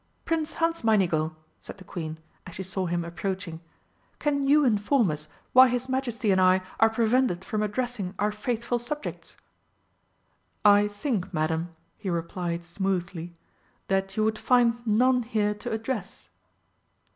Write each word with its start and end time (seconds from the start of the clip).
"Prince 0.25 0.55
Hansmeinigel!" 0.55 1.35
said 1.59 1.77
the 1.77 1.83
Queen, 1.83 2.17
as 2.47 2.55
she 2.55 2.63
saw 2.63 2.87
him 2.87 3.05
approaching, 3.05 3.61
"can 4.17 4.47
you 4.47 4.65
inform 4.65 5.11
us 5.11 5.27
why 5.53 5.67
his 5.67 5.87
Majesty 5.87 6.31
and 6.31 6.41
I 6.41 6.63
are 6.79 6.89
prevented 6.89 7.45
from 7.45 7.61
addressing 7.61 8.15
our 8.17 8.31
faithful 8.31 8.79
subjects?" 8.79 9.37
"I 10.65 10.87
think, 10.87 11.31
Madam," 11.31 11.75
he 11.99 12.09
replied 12.09 12.65
smoothly, 12.65 13.35
"that 13.89 14.17
you 14.17 14.23
would 14.23 14.39
find 14.39 14.81
none 14.87 15.21
here 15.21 15.53
to 15.53 15.69
address." 15.71 16.29